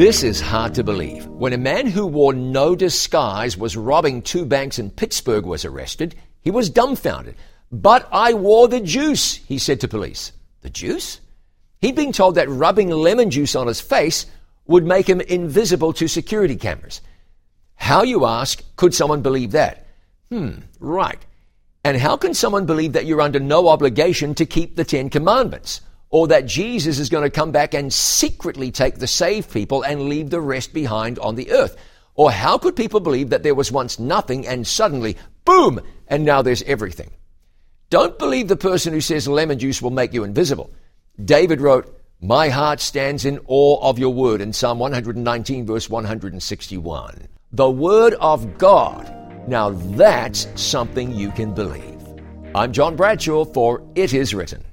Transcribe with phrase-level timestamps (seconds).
[0.00, 1.26] This is hard to believe.
[1.26, 6.14] When a man who wore no disguise was robbing two banks in Pittsburgh was arrested,
[6.40, 7.34] he was dumbfounded.
[7.70, 10.32] But I wore the juice, he said to police.
[10.62, 11.20] The juice?
[11.82, 14.24] He'd been told that rubbing lemon juice on his face
[14.66, 17.02] would make him invisible to security cameras.
[17.74, 19.86] How, you ask, could someone believe that?
[20.30, 21.20] Hmm, right.
[21.84, 25.82] And how can someone believe that you're under no obligation to keep the Ten Commandments?
[26.10, 30.08] Or that Jesus is going to come back and secretly take the saved people and
[30.08, 31.76] leave the rest behind on the earth?
[32.14, 36.42] Or how could people believe that there was once nothing and suddenly, boom, and now
[36.42, 37.10] there's everything?
[37.90, 40.70] Don't believe the person who says lemon juice will make you invisible.
[41.24, 47.28] David wrote, My heart stands in awe of your word in Psalm 119, verse 161.
[47.52, 49.12] The word of God.
[49.48, 52.00] Now that's something you can believe.
[52.54, 54.64] I'm John Bradshaw for It Is Written.